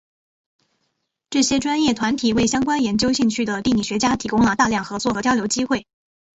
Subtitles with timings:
[1.29, 5.85] 这些专业团体为相关研究兴趣的地理学家提供了大量合作和交流机会。